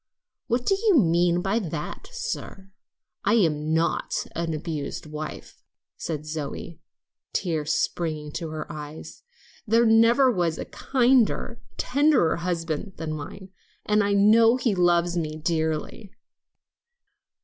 [0.47, 2.71] "What do you mean by that, sir?
[3.23, 5.61] I am not an abused wife,"
[5.95, 6.79] said Zoe,
[7.33, 9.21] tears springing to her eyes;
[9.67, 13.49] "there never was a kinder, tenderer husband than mine,
[13.85, 16.11] and I know he loves me dearly."